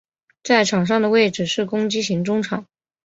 [0.41, 2.65] 在场上的位置是攻击型中场。